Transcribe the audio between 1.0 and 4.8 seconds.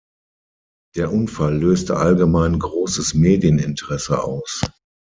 Unfall löste allgemein großes Medieninteresse aus.